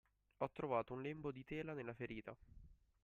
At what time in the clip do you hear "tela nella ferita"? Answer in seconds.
1.43-2.35